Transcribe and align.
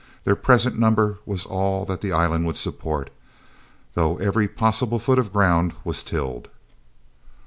Their 0.23 0.35
present 0.35 0.79
number 0.79 1.19
was 1.27 1.45
all 1.45 1.85
that 1.85 2.01
the 2.01 2.11
island 2.11 2.47
would 2.47 2.57
support, 2.57 3.11
though 3.93 4.17
every 4.17 4.47
possible 4.47 4.97
foot 4.97 5.19
of 5.19 5.31
ground 5.31 5.73
was 5.83 6.01
tilled. 6.01 6.47